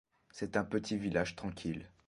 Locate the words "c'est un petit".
0.31-0.97